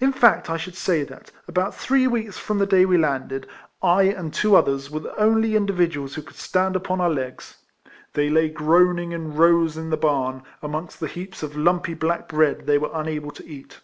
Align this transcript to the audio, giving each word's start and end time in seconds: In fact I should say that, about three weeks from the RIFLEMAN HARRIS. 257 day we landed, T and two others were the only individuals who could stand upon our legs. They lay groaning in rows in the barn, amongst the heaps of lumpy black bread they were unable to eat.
In 0.00 0.10
fact 0.12 0.50
I 0.50 0.56
should 0.56 0.74
say 0.74 1.04
that, 1.04 1.30
about 1.46 1.76
three 1.76 2.08
weeks 2.08 2.36
from 2.36 2.58
the 2.58 2.66
RIFLEMAN 2.66 3.02
HARRIS. 3.02 3.20
257 3.20 3.38
day 3.38 3.50
we 3.84 3.88
landed, 3.88 4.10
T 4.14 4.18
and 4.20 4.34
two 4.34 4.56
others 4.56 4.90
were 4.90 4.98
the 4.98 5.16
only 5.16 5.54
individuals 5.54 6.16
who 6.16 6.22
could 6.22 6.34
stand 6.36 6.74
upon 6.74 7.00
our 7.00 7.08
legs. 7.08 7.58
They 8.14 8.28
lay 8.28 8.48
groaning 8.48 9.12
in 9.12 9.36
rows 9.36 9.76
in 9.76 9.90
the 9.90 9.96
barn, 9.96 10.42
amongst 10.60 10.98
the 10.98 11.06
heaps 11.06 11.44
of 11.44 11.54
lumpy 11.56 11.94
black 11.94 12.26
bread 12.26 12.66
they 12.66 12.78
were 12.78 12.90
unable 12.92 13.30
to 13.30 13.46
eat. 13.46 13.78